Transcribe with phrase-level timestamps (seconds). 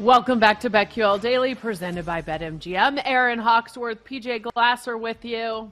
[0.00, 3.02] Welcome back to BetQL Daily, presented by BetMGM.
[3.04, 5.70] Aaron Hawksworth, PJ Glasser with you.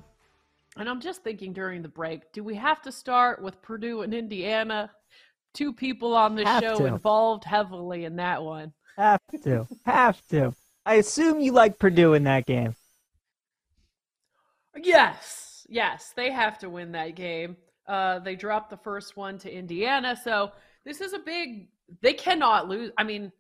[0.76, 4.12] And I'm just thinking during the break, do we have to start with Purdue and
[4.12, 4.90] Indiana?
[5.54, 6.84] Two people on the show to.
[6.84, 8.74] involved heavily in that one.
[8.98, 9.66] Have to.
[9.86, 10.52] Have to.
[10.84, 12.76] I assume you like Purdue in that game.
[14.76, 17.56] Yes, yes, they have to win that game.
[17.86, 20.52] Uh, they dropped the first one to Indiana, so
[20.84, 21.68] this is a big.
[22.02, 22.90] They cannot lose.
[22.98, 23.32] I mean,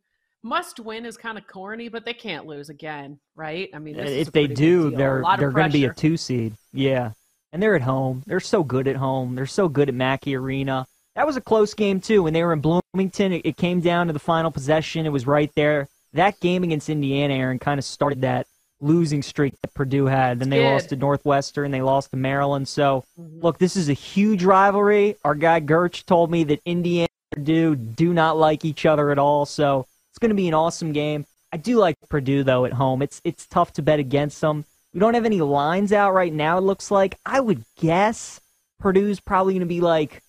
[0.42, 3.68] must win is kind of corny, but they can't lose again, right?
[3.74, 6.16] I mean, this is a if they do, they're they're going to be a two
[6.16, 6.54] seed.
[6.72, 7.12] Yeah,
[7.52, 8.22] and they're at home.
[8.26, 9.34] They're so good at home.
[9.34, 10.86] They're so good at Mackey Arena.
[11.16, 12.22] That was a close game too.
[12.22, 15.06] When they were in Bloomington, it, it came down to the final possession.
[15.06, 15.88] It was right there.
[16.12, 18.46] That game against Indiana, Aaron, kind of started that
[18.80, 20.38] losing streak that Purdue had.
[20.38, 21.72] Then they lost to Northwestern.
[21.72, 22.68] They lost to Maryland.
[22.68, 23.42] So Mhm.
[23.42, 25.16] look, this is a huge rivalry.
[25.24, 29.18] Our guy Gerch told me that Indiana and Purdue do not like each other at
[29.18, 29.44] all.
[29.46, 29.86] So
[30.18, 31.24] it's going to be an awesome game.
[31.52, 33.02] I do like Purdue though at home.
[33.02, 34.64] It's it's tough to bet against them.
[34.92, 36.58] We don't have any lines out right now.
[36.58, 38.40] It looks like I would guess
[38.80, 40.20] Purdue's probably going to be like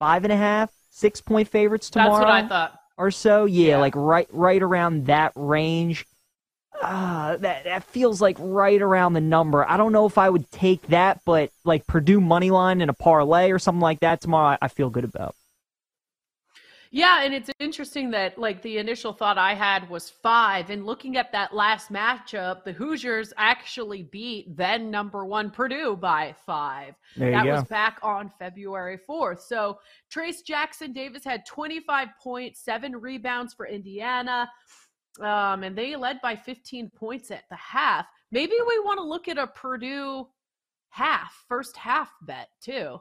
[0.00, 2.80] five and a half, six point favorites tomorrow That's what I thought.
[2.96, 3.44] or so.
[3.44, 3.78] Yeah, Yeah.
[3.78, 6.04] like right right around that range.
[6.82, 9.64] Uh, that that feels like right around the number.
[9.70, 12.92] I don't know if I would take that, but like Purdue money line in a
[12.92, 15.36] parlay or something like that tomorrow, I, I feel good about.
[16.90, 21.16] Yeah, and it's interesting that like the initial thought I had was five, and looking
[21.16, 26.94] at that last matchup, the Hoosiers actually beat then number one Purdue by five.
[27.16, 29.40] There you that was back on February 4th.
[29.40, 29.80] So
[30.12, 34.48] Trayce Jackson Davis had 25 points, seven rebounds for Indiana,
[35.20, 38.06] um, and they led by 15 points at the half.
[38.30, 40.26] Maybe we want to look at a Purdue
[40.90, 43.00] half, first half bet too.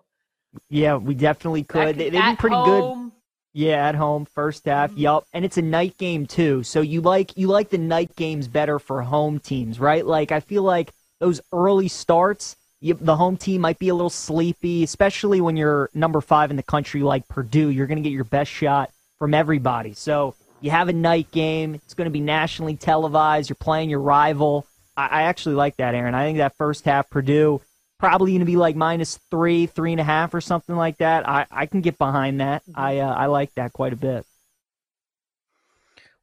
[0.69, 1.97] yeah, we definitely could.
[1.97, 3.11] They, been at pretty good.
[3.57, 4.91] Yeah, at home, first half.
[4.91, 4.99] Mhm.
[4.99, 6.61] Yup, and it's a night game too.
[6.61, 10.05] So you like you like the night games better for home teams, right?
[10.05, 14.11] Like I feel like those early starts, you, the home team might be a little
[14.11, 17.69] sleepy, especially when you're number five in the country like Purdue.
[17.69, 19.93] You're going to get your best shot from everybody.
[19.93, 21.73] So you have a night game.
[21.73, 23.49] It's going to be nationally televised.
[23.49, 24.67] You're playing your rival.
[24.95, 26.13] I, I actually like that, Aaron.
[26.13, 27.61] I think that first half Purdue
[27.99, 31.27] probably going to be like minus three, three and a half, or something like that.
[31.27, 32.63] I, I can get behind that.
[32.75, 34.25] I uh, I like that quite a bit.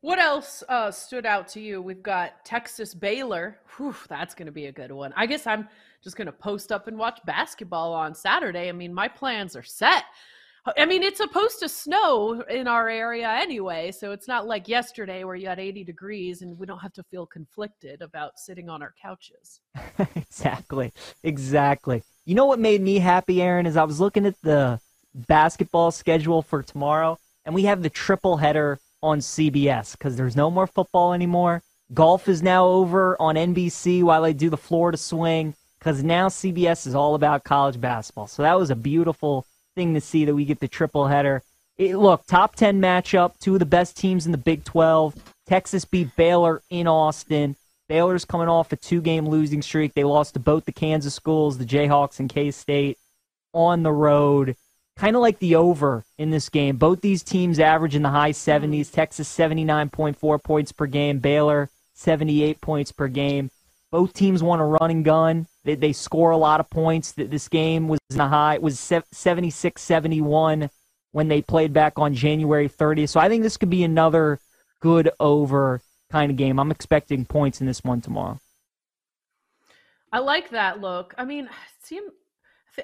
[0.00, 1.80] What else uh, stood out to you?
[1.80, 3.58] We've got Texas Baylor.
[3.76, 5.14] Whew, that's going to be a good one.
[5.16, 5.66] I guess I'm
[6.02, 8.68] just going to post up and watch basketball on Saturday.
[8.68, 10.04] I mean, my plans are set.
[10.78, 15.22] I mean, it's supposed to snow in our area anyway, so it's not like yesterday
[15.24, 18.82] where you had 80 degrees and we don't have to feel conflicted about sitting on
[18.82, 19.60] our couches.
[20.16, 20.92] exactly,
[21.22, 22.02] exactly.
[22.24, 24.80] You know what made me happy, Aaron, is I was looking at the
[25.14, 30.50] basketball schedule for tomorrow, and we have the triple header on CBS because there's no
[30.50, 31.62] more football anymore.
[31.92, 36.86] Golf is now over on NBC while they do the Florida swing because now CBS
[36.86, 38.26] is all about college basketball.
[38.26, 41.42] So that was a beautiful thing to see that we get the triple header.
[41.76, 45.14] It, look, top 10 matchup, two of the best teams in the Big 12.
[45.46, 47.56] Texas beat Baylor in Austin.
[47.88, 49.92] Baylor's coming off a two game losing streak.
[49.94, 52.98] They lost to both the Kansas schools, the Jayhawks and K State,
[53.52, 54.56] on the road.
[54.96, 56.76] Kind of like the over in this game.
[56.76, 58.92] Both these teams average in the high 70s.
[58.92, 61.18] Texas 79.4 points per game.
[61.18, 63.50] Baylor 78 points per game.
[63.90, 65.46] Both teams want a run and gun.
[65.64, 67.12] They, they score a lot of points.
[67.12, 68.54] Th- This game was in the high.
[68.54, 70.70] It was 76 71
[71.12, 73.08] when they played back on January 30th.
[73.10, 74.40] So I think this could be another
[74.80, 75.80] good over
[76.10, 76.58] kind of game.
[76.58, 78.38] I'm expecting points in this one tomorrow.
[80.12, 81.14] I like that look.
[81.18, 81.48] I mean,
[81.82, 82.04] seem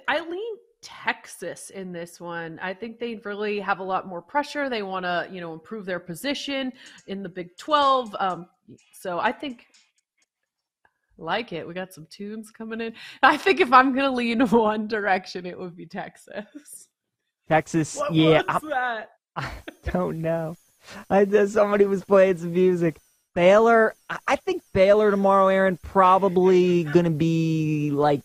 [0.09, 2.59] I lean Texas in this one.
[2.63, 4.69] I think they really have a lot more pressure.
[4.69, 6.73] They want to, you know, improve their position
[7.07, 8.17] in the Big 12.
[8.19, 8.47] Um,
[8.93, 9.67] so I think
[11.21, 11.67] Like it.
[11.67, 12.95] We got some tunes coming in.
[13.23, 16.89] I think if I'm gonna lean one direction, it would be Texas.
[17.49, 18.43] Texas, What yeah.
[18.49, 19.11] was I, that?
[19.37, 19.51] I
[19.93, 20.57] don't know.
[21.09, 22.97] I somebody was playing some music.
[23.35, 28.23] Baylor, I- I think Baylor tomorrow, Aaron, probably gonna be like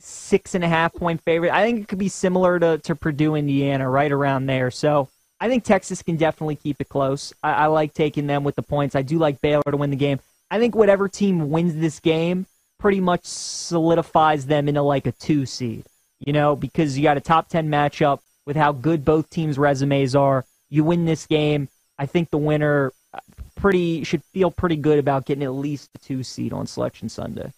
[0.00, 1.52] six and a half point favorite.
[1.52, 4.70] I think it could be similar to, to Purdue, Indiana, right around there.
[4.70, 5.08] So
[5.40, 7.32] I think Texas can definitely keep it close.
[7.42, 8.94] I, I like taking them with the points.
[8.94, 10.20] I do like Baylor to win the game.
[10.50, 12.46] I think whatever team wins this game
[12.78, 15.84] pretty much solidifies them into like a two seed,
[16.20, 20.14] you know, because you got a top 10 matchup with how good both teams' resumes
[20.14, 20.44] are.
[20.70, 21.68] You win this game.
[21.98, 23.18] I think the winner uh,
[23.56, 27.52] pretty should feel pretty good about getting at least a two seed on Selection Sunday.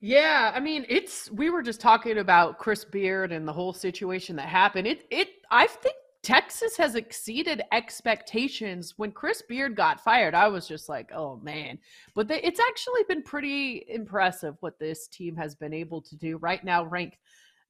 [0.00, 4.36] Yeah, I mean, it's we were just talking about Chris Beard and the whole situation
[4.36, 4.86] that happened.
[4.86, 5.96] It it I think
[6.28, 8.92] Texas has exceeded expectations.
[8.98, 11.78] When Chris Beard got fired, I was just like, "Oh man."
[12.14, 16.36] But it's actually been pretty impressive what this team has been able to do.
[16.36, 17.16] Right now ranked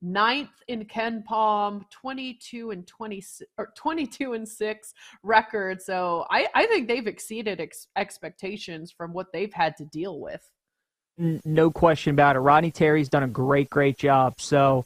[0.02, 3.22] ninth in KenPom, 22 and 20
[3.58, 5.80] or 22 and 6 record.
[5.80, 10.50] So I I think they've exceeded ex- expectations from what they've had to deal with.
[11.16, 12.40] No question about it.
[12.40, 14.40] Rodney Terry's done a great, great job.
[14.40, 14.84] So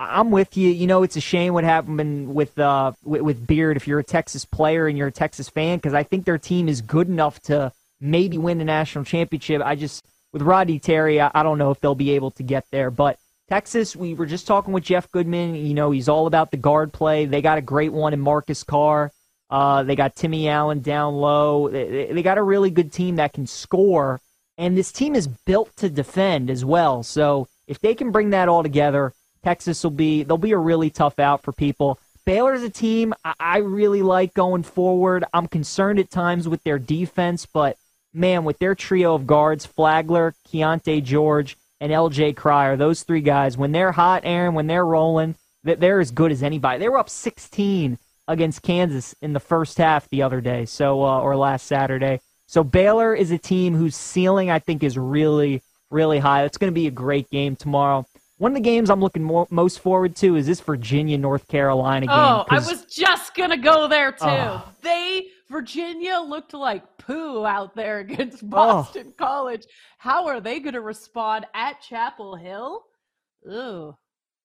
[0.00, 0.70] I'm with you.
[0.70, 3.76] You know, it's a shame what happened with uh with, Beard.
[3.76, 6.68] If you're a Texas player and you're a Texas fan, because I think their team
[6.68, 9.60] is good enough to maybe win the national championship.
[9.62, 12.64] I just with Rodney Terry, I, I don't know if they'll be able to get
[12.70, 13.18] there, but.
[13.48, 15.56] Texas, we were just talking with Jeff Goodman.
[15.56, 17.24] You know, he's all about the guard play.
[17.24, 19.10] They got a great one in Marcus Carr.
[19.50, 21.68] Uh, they got Timmy Allen down low.
[21.68, 24.20] They, they got a really good team that can score.
[24.56, 27.02] And this team is built to defend as well.
[27.02, 30.90] So if they can bring that all together, Texas will be they'll be a really
[30.90, 31.98] tough out for people.
[32.26, 35.24] Baylor's a team I, really like going forward.
[35.32, 37.76] I'm concerned at times with their defense, but
[38.12, 43.56] man, with their trio of guards, Flagler, Keyonte George, and LJ Cryer, those three guys,
[43.56, 45.34] when they're hot, Aaron, when they're rolling,
[45.64, 46.78] they're as good as anybody.
[46.78, 47.98] They were up 16
[48.28, 52.20] against Kansas in the first half the other day, so uh, or last Saturday.
[52.46, 56.44] So Baylor is a team whose ceiling I think is really, really high.
[56.44, 58.06] It's going to be a great game tomorrow.
[58.40, 62.06] One of the games I'm looking more, most forward to is this Virginia North Carolina
[62.06, 62.16] game.
[62.16, 64.24] Oh, I was just gonna go there too.
[64.24, 64.64] Oh.
[64.80, 68.46] They Virginia looked like poo out there against ah.
[68.46, 69.66] Boston College.
[69.98, 72.82] How are they gonna respond at Chapel Hill?
[73.46, 73.94] Ooh,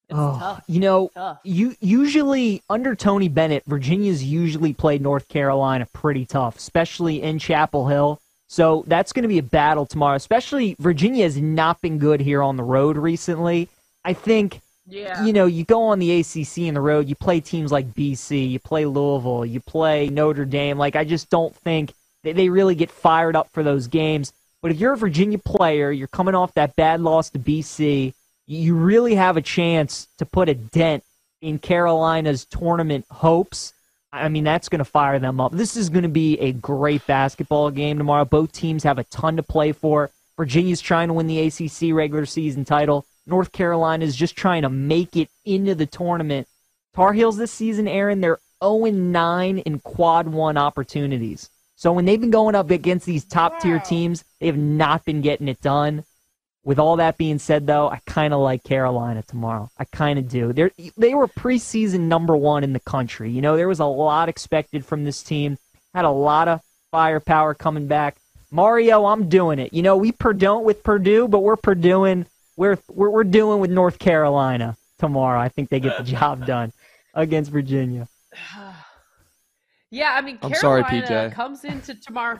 [0.09, 0.63] it's Oh, tough.
[0.67, 1.39] you know, Tough.
[1.45, 7.87] you usually under Tony Bennett, Virginia's usually played North Carolina pretty tough, especially in Chapel
[7.87, 8.19] Hill.
[8.47, 10.15] So that's going to be a battle tomorrow.
[10.17, 13.69] Especially Virginia has not been good here on the road recently.
[14.05, 15.25] I think Yeah.
[15.25, 18.49] you know you go on the ACC in the road, you play teams like BC,
[18.49, 20.77] you play Louisville, you play Notre Dame.
[20.77, 21.93] Like I just don't think
[22.23, 24.31] that they really get fired up for those games.
[24.61, 28.13] But if you're a Virginia player, you're coming off that bad loss to BC,
[28.47, 31.03] you really have a chance to put a dent
[31.41, 33.73] in Carolina's tournament hopes.
[34.11, 35.51] I mean, that's going to fire them up.
[35.51, 38.25] This is going to be a great basketball game tomorrow.
[38.25, 40.09] Both teams have a ton to play for.
[40.37, 43.05] Virginia's trying to win the ACC regular season title.
[43.27, 46.47] North Carolina is just trying to make it into the tournament.
[46.93, 51.49] Tar Heels this season, Aaron, they're 0 9 in quad one opportunities.
[51.75, 55.21] So when they've been going up against these top tier teams, they have not been
[55.21, 56.05] getting it done.
[56.63, 59.69] With all that being said, though, I kind of like Carolina tomorrow.
[59.77, 60.51] I kind of do.
[60.51, 63.29] They're, they were preseason number one in the country.
[63.29, 65.59] You know, there was a lot expected from this team.
[65.93, 68.15] Had a lot of firepower coming back.
[68.49, 69.73] Mario, I'm doing it.
[69.73, 72.25] You know, we Purdue with Purdue, but we're Purdueing.
[72.55, 75.39] We're we're we're doing with North Carolina tomorrow.
[75.39, 76.71] I think they get the uh, job done
[77.13, 78.07] against Virginia.
[79.91, 81.33] Yeah, I mean, I'm sorry, Carolina PJ.
[81.33, 82.39] comes into tomorrow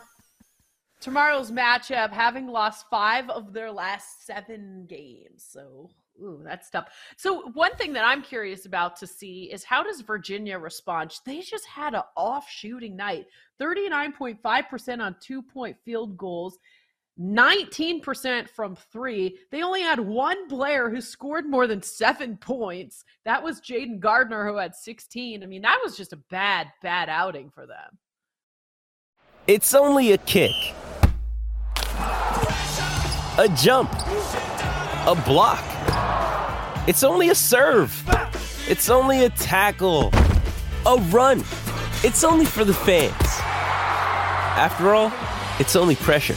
[1.00, 5.46] tomorrow's matchup having lost five of their last seven games.
[5.48, 6.88] So, ooh, that's tough.
[7.16, 11.14] So, one thing that I'm curious about to see is how does Virginia respond?
[11.24, 13.26] They just had an off shooting night,
[13.60, 16.58] 39.5% on two point field goals.
[17.20, 19.38] 19% from three.
[19.50, 23.04] They only had one player who scored more than seven points.
[23.24, 25.42] That was Jayden Gardner, who had 16.
[25.42, 27.98] I mean, that was just a bad, bad outing for them.
[29.46, 30.50] It's only a kick,
[33.38, 35.64] a jump, a block.
[36.88, 38.02] It's only a serve.
[38.68, 40.10] It's only a tackle,
[40.84, 41.44] a run.
[42.02, 43.14] It's only for the fans.
[44.58, 45.12] After all,
[45.60, 46.36] it's only pressure.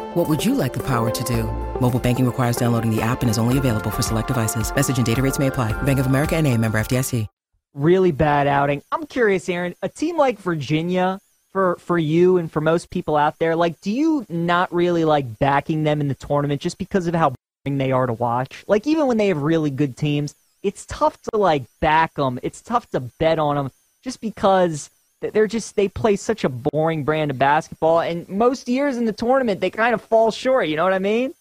[0.13, 1.43] What would you like the power to do?
[1.79, 4.75] Mobile banking requires downloading the app and is only available for select devices.
[4.75, 5.71] Message and data rates may apply.
[5.83, 7.27] Bank of America and a member FDIC.
[7.73, 8.81] Really bad outing.
[8.91, 11.21] I'm curious, Aaron, a team like Virginia,
[11.53, 15.39] for, for you and for most people out there, like, do you not really like
[15.39, 18.65] backing them in the tournament just because of how boring they are to watch?
[18.67, 22.37] Like, even when they have really good teams, it's tough to like back them.
[22.43, 23.71] It's tough to bet on them
[24.03, 24.89] just because
[25.21, 29.13] they're just they play such a boring brand of basketball and most years in the
[29.13, 31.33] tournament they kind of fall short you know what i mean?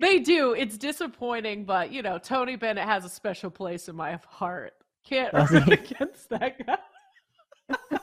[0.00, 0.52] They do.
[0.52, 4.74] It's disappointing but you know tony bennett has a special place in my heart.
[5.04, 6.78] Can't root against that guy.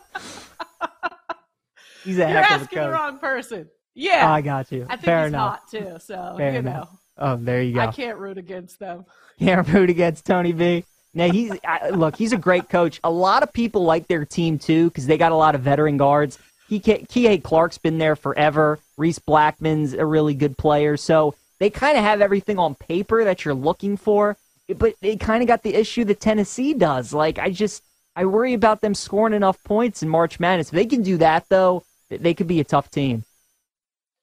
[2.03, 3.69] He's a you're asking the wrong person.
[3.93, 4.27] Yeah.
[4.29, 4.85] Oh, i got you.
[4.89, 5.59] I think fair he's enough.
[5.59, 6.91] hot too so Fair you enough.
[6.91, 6.99] know.
[7.17, 7.79] Oh there you go.
[7.81, 9.05] I can't root against them.
[9.39, 10.83] Can't root against Tony B.
[11.15, 12.99] Now he's I, look, he's a great coach.
[13.03, 15.97] A lot of people like their team too because they got a lot of veteran
[15.97, 16.37] guards.
[16.69, 18.79] Kihei Clark's been there forever.
[18.97, 23.45] Reece Beekman's a really good player, so they kind of have everything on paper that
[23.45, 24.35] you're looking for.
[24.67, 27.13] But they kind of got the issue that Tennessee does.
[27.13, 27.81] Like I just
[28.15, 30.67] I worry about them scoring enough points in March Madness.
[30.67, 33.23] If they can do that though, they could be a tough team.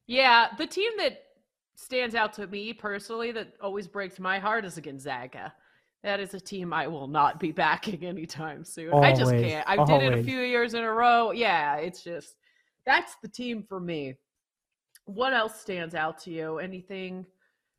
[0.07, 1.23] Yeah, the team that
[1.77, 5.55] stands out to me personally that always breaks my heart is a Gonzaga.
[6.03, 8.93] That is a team I will not be backing anytime soon.
[8.93, 9.69] I just can't.
[9.69, 11.31] I did it a few years in a row.
[11.31, 12.35] Yeah, it's just
[12.85, 14.17] that's the team for me.
[15.05, 16.59] What else stands out to you?
[16.59, 17.27] Anything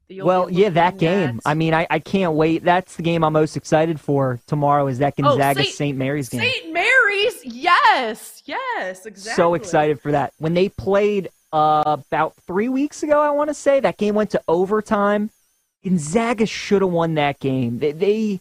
[0.09, 1.37] Well, yeah, that game.
[1.37, 1.41] at?
[1.45, 2.63] I mean, I, I can't wait.
[2.63, 4.87] That's the game I'm most excited for tomorrow.
[4.87, 5.97] Is that Gonzaga Oh, Saint- St.
[5.97, 6.41] Mary's game?
[6.41, 6.73] St.
[6.73, 7.43] Mary's.
[7.45, 9.35] Yes, yes, exactly.
[9.41, 10.33] So excited for that.
[10.37, 14.31] When they played uh, about three weeks ago, I want to say that game went
[14.31, 15.29] to overtime.
[15.83, 17.79] Gonzaga should have won that game.
[17.79, 18.39] They, they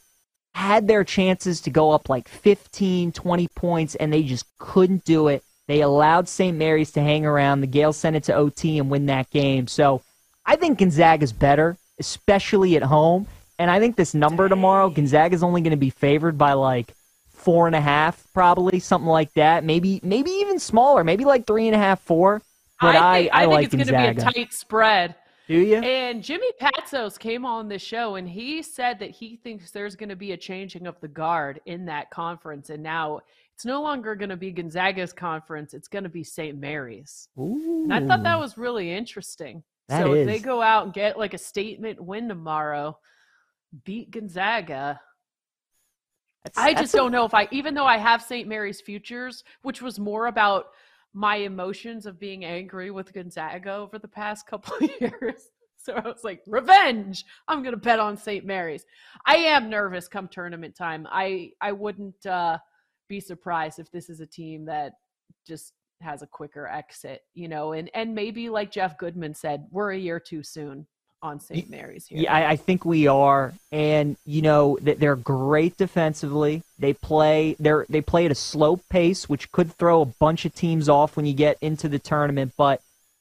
[0.55, 5.29] had their chances to go up like 15, 20 points, and they just couldn't do
[5.29, 5.43] it.
[5.67, 6.57] They allowed St.
[6.57, 7.61] Mary's to hang around.
[7.61, 9.67] The Gaels sent it to OT and win that game.
[9.67, 10.03] So
[10.45, 13.27] I think Gonzaga's better, especially at home.
[13.59, 16.93] And I think this number tomorrow, Gonzaga's only going to be favored by like
[17.31, 19.65] four and a half, probably something like that.
[19.65, 21.05] Maybe, maybe even smaller.
[21.05, 22.43] Maybe like three and a half, four.
[22.81, 25.15] But I, think, I, think like it's going to be a tight spread.
[25.49, 25.77] Do you?
[25.77, 30.09] And Jimmy Patsos came on the show and he said that he thinks there's going
[30.09, 32.71] to be a changing of the guard in that conference.
[32.71, 33.21] And now
[33.55, 36.57] it's no longer going to be Gonzaga's conference, it's going to be St.
[36.57, 37.29] Mary's.
[37.39, 37.83] Ooh.
[37.85, 39.63] And I thought that was really interesting.
[39.89, 42.99] That so if they go out and get like a statement win tomorrow,
[43.85, 45.01] beat Gonzaga.
[46.45, 48.49] That's- I that's just a- don't know if I, even though I have St.
[48.49, 50.67] Mary's futures, which was more about
[51.14, 55.50] my emotions of being angry with Gonzaga over the past couple of years.
[55.76, 57.25] So I was like, revenge.
[57.49, 58.45] I'm to bet on St.
[58.45, 58.85] Mary's.
[59.26, 61.09] I am nervous come tournament time.
[61.11, 62.59] I I wouldn't uh,
[63.09, 64.92] be surprised if this is a team that
[65.47, 69.92] just has a quicker exit, you know, and and maybe like Jeff Goodman said, we're
[69.92, 70.87] a year too soon
[71.23, 71.71] on St.
[71.71, 72.21] Mary's here.
[72.21, 76.62] Yeah, I, I think we are, and you know that they're great defensively.
[76.79, 80.55] They play they're they play at a slow pace, which could throw a bunch of
[80.55, 82.52] teams off when you get into the tournament.
[82.57, 82.81] But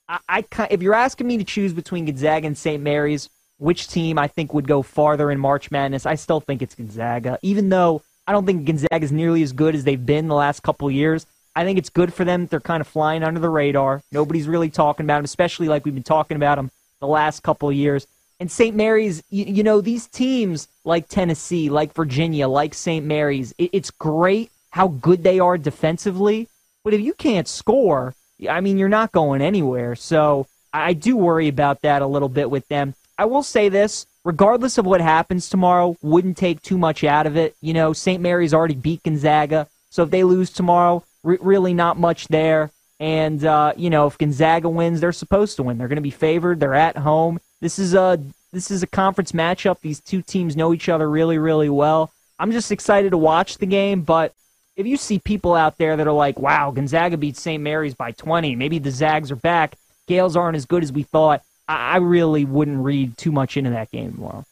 [0.10, 2.82] I, I if you're asking me to choose between Gonzaga and St.
[2.82, 6.76] Mary's, which team I think would go farther in March Madness, I still think it's
[6.76, 7.38] Gonzaga.
[7.42, 10.64] Even though I don't think Gonzaga is nearly as good as they've been the last
[10.64, 11.26] couple of years.
[11.54, 12.48] I think it's good for them.
[12.48, 14.02] They're kind of flying under the radar.
[14.14, 17.68] Nobody's really talking about them, especially like we've been talking about them the last couple
[17.68, 18.08] of years.
[18.40, 18.76] And St.
[18.76, 23.06] Mary's, you, you know, these teams like Tennessee, like Virginia, like St.
[23.06, 26.48] Mary's, it, it's great how good they are defensively.
[26.84, 28.16] But if you can't score,
[28.50, 29.96] I mean, you're not going anywhere.
[29.96, 32.96] So I I do worry about that a little bit with them.
[33.18, 37.36] I will say this regardless of what happens tomorrow, wouldn't take too much out of
[37.36, 37.56] it.
[37.62, 38.22] You know, St.
[38.22, 39.68] Mary's already beat Gonzaga.
[39.90, 42.72] So if they lose tomorrow, re- really not much there.
[43.02, 45.80] And uh, you know, if Gonzaga wins, they're supposed to win.
[45.80, 46.60] They're going to be favored.
[46.60, 47.40] They're at home.
[47.60, 49.80] This is a this is a conference matchup.
[49.82, 52.12] These two teams know each other really, really well.
[52.38, 54.02] I'm just excited to watch the game.
[54.02, 54.36] But
[54.76, 57.62] if you see people out there that are like, "Wow, Gonzaga beat St.
[57.62, 58.56] Mary's by 20.
[58.56, 59.74] Maybe the Zags are back.
[60.08, 63.72] Gaels aren't as good as we thought." I I really wouldn't read too much into
[63.72, 64.46] that game tomorrow.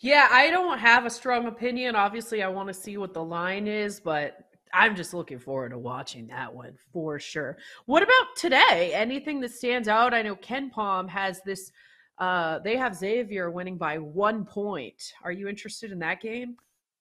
[0.00, 1.94] Yeah, I don't have a strong opinion.
[1.94, 5.78] Obviously, I want to see what the line is, but I'm just looking forward to
[5.78, 7.58] watching that one for sure.
[7.86, 8.92] What about today?
[8.94, 10.14] Anything that stands out?
[10.14, 11.70] I know KenPom has this.
[12.18, 15.12] Uh, they have Xavier winning by one point.
[15.22, 16.56] Are you interested in that game?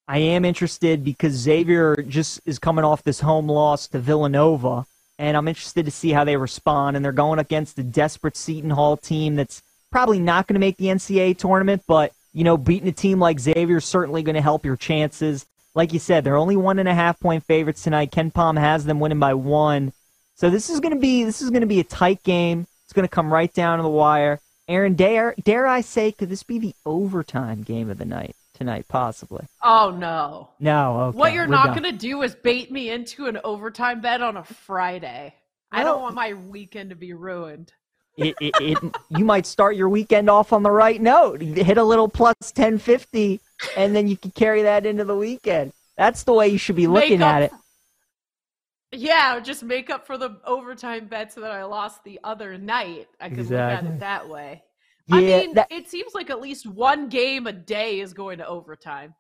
[0.07, 4.85] I am interested because Xavier just is coming off this home loss to Villanova.
[5.19, 6.95] and I'm interested to see how they respond.
[6.95, 10.77] And they're going against a desperate Seton Hall team that's probably not going to make
[10.77, 14.41] the NCAA tournament, but you know, beating a team like Xavier is certainly going to
[14.41, 15.45] help your chances.
[15.77, 18.09] Like you said, they're only one and a half point favorites tonight.
[18.09, 19.93] KenPom has them winning by one.
[20.33, 22.65] So this is going to be this is going to be a tight game.
[22.85, 24.39] It's going to come right down to the wire.
[24.67, 28.87] Aaron, dare dare I say, could this be the overtime game of the night tonight,
[28.87, 29.45] possibly?
[29.61, 30.99] Oh no, no.
[31.01, 34.35] Okay, what you're not going to do is bait me into an overtime bet on
[34.35, 35.35] a Friday.
[35.71, 37.71] Well, I don't want my weekend to be ruined
[38.17, 38.77] it, it, it,
[39.09, 41.41] you might start your weekend off on the right note.
[41.41, 43.39] Hit a little plus 1050,
[43.75, 45.73] and then you can carry that into the weekend.
[45.95, 47.51] That's the way you should be looking at it.
[48.91, 53.07] Yeah, just make up for the overtime bets that I lost the other night.
[53.19, 53.75] I could exactly.
[53.75, 54.63] look at it that way.
[55.07, 58.37] Yeah, I mean, that, it seems like at least one game a day is going
[58.37, 59.13] to overtime.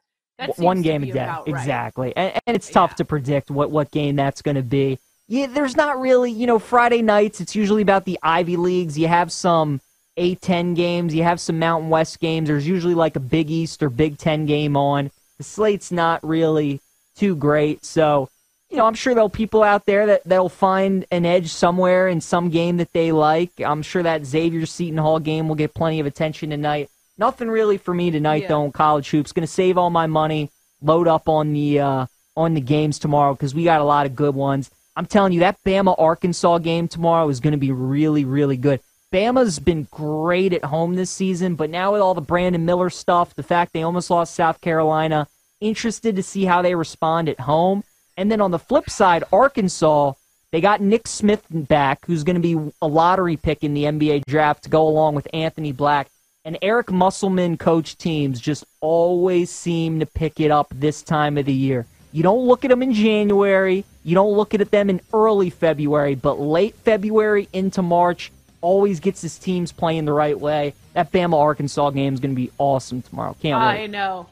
[0.57, 1.47] one game a day, right.
[1.47, 2.15] exactly.
[2.15, 2.97] And, and, it's tough yeah.
[2.97, 6.57] to predict what, what game that's going to be yeah, there's not really, you know,
[6.57, 8.97] Friday nights, it's usually about the Ivy Leagues.
[8.97, 9.81] You have some
[10.17, 12.47] A10 games, you have some Mountain West games.
[12.47, 15.11] There's usually like a Big East or Big Ten game on.
[15.37, 16.81] The slate's not really
[17.15, 17.85] too great.
[17.85, 18.29] So,
[18.69, 22.21] you know, I'm sure there'll people out there that, that'll find an edge somewhere in
[22.21, 23.51] some game that they like.
[23.63, 26.89] I'm sure that Xavier Seton Hall game will get plenty of attention tonight.
[27.17, 28.49] Nothing really for me tonight, yeah.
[28.49, 29.31] though, in college hoops.
[29.31, 32.05] Going to save all my money, load up on the uh,
[32.35, 34.69] on the games tomorrow because we got a lot of good ones.
[34.95, 38.79] I'm telling you, that Bama Arkansas game tomorrow is going to be really, really good.
[39.13, 43.33] Bama's been great at home this season, but now with all the Brandon Miller stuff,
[43.33, 45.29] the fact they almost lost South Carolina,
[45.61, 47.85] interested to see how they respond at home.
[48.17, 50.11] And then on the flip side, Arkansas,
[50.51, 54.25] they got Nick Smith back, who's going to be a lottery pick in the NBA
[54.25, 56.09] draft to go along with Anthony Black.
[56.43, 61.45] And Eric Musselman coach teams just always seem to pick it up this time of
[61.45, 61.85] the year.
[62.11, 63.85] You don't look at them in January.
[64.03, 69.21] You don't look at them in early February, but late February into March always gets
[69.21, 70.73] his teams playing the right way.
[70.93, 73.35] That Bama Arkansas game is going to be awesome tomorrow.
[73.41, 73.83] Can't wait.
[73.83, 74.27] I know.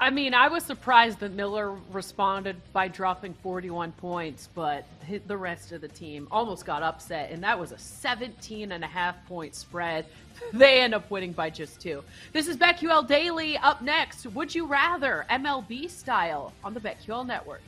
[0.00, 4.84] I mean, I was surprised that Miller responded by dropping 41 points, but
[5.26, 8.86] the rest of the team almost got upset, and that was a 17 and a
[8.86, 10.06] half point spread.
[10.52, 12.04] They end up winning by just two.
[12.32, 13.58] This is BetQL Daily.
[13.58, 17.60] Up next, would you rather MLB style on the BetQL Network?